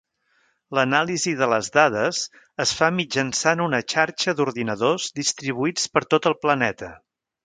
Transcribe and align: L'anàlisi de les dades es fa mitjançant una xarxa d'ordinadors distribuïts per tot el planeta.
L'anàlisi 0.77 1.33
de 1.41 1.49
les 1.51 1.67
dades 1.75 2.21
es 2.65 2.73
fa 2.79 2.89
mitjançant 2.99 3.61
una 3.65 3.81
xarxa 3.95 4.35
d'ordinadors 4.39 5.05
distribuïts 5.21 5.85
per 5.99 6.03
tot 6.15 6.29
el 6.31 6.37
planeta. 6.47 6.91